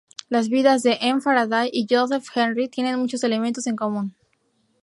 Las 0.29 0.49
vidas 0.49 0.81
de 0.81 0.97
M. 0.99 1.21
Faraday 1.21 1.69
y 1.71 1.85
Joseph 1.87 2.25
Henry 2.35 2.67
tienen 2.69 2.97
muchos 2.97 3.23
elementos 3.23 3.67
en 3.67 3.75
común. 3.75 4.15